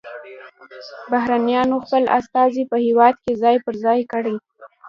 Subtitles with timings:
[1.11, 4.35] بهرنیانو خپل استازي په هیواد کې ځای پر ځای کړي